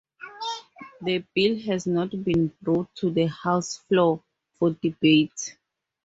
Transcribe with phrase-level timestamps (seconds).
[1.01, 4.23] The bill has not been brought to the House floor
[4.57, 5.55] for debate.